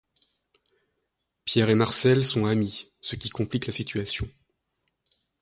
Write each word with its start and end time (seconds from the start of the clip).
Pierre 1.45 1.69
et 1.69 1.75
Marcel 1.75 2.25
sont 2.25 2.47
amis, 2.47 2.87
ce 3.01 3.15
qui 3.15 3.29
complique 3.29 3.67
la 3.67 3.71
situation. 3.73 4.27